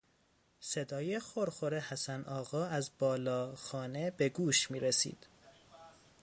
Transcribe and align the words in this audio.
صدای 0.59 1.19
خرخر 1.19 1.79
حسن 1.79 2.23
آقا 2.25 2.65
از 2.65 2.89
بالا 2.99 3.55
خانه 3.55 4.11
به 4.11 4.29
گوش 4.29 4.71
میرسید. 4.71 5.27